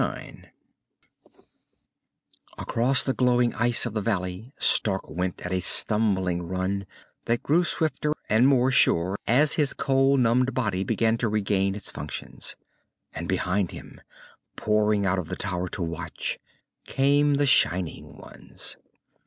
IX 0.01 0.47
Across 2.57 3.03
the 3.03 3.13
glowing 3.13 3.53
ice 3.53 3.85
of 3.85 3.93
the 3.93 4.01
valley 4.01 4.51
Stark 4.57 5.07
went 5.07 5.45
at 5.45 5.53
a 5.53 5.59
stumbling 5.59 6.41
run 6.41 6.87
that 7.25 7.43
grew 7.43 7.63
swifter 7.63 8.11
and 8.27 8.47
more 8.47 8.71
sure 8.71 9.19
as 9.27 9.53
his 9.53 9.75
cold 9.75 10.19
numbed 10.19 10.55
body 10.55 10.83
began 10.83 11.19
to 11.19 11.29
regain 11.29 11.75
its 11.75 11.91
functions. 11.91 12.55
And 13.13 13.29
behind 13.29 13.69
him, 13.69 14.01
pouring 14.55 15.05
out 15.05 15.19
of 15.19 15.27
the 15.29 15.35
tower 15.35 15.67
to 15.69 15.83
watch, 15.83 16.39
came 16.87 17.35
the 17.35 17.45
shining 17.45 18.17
ones. 18.17 18.77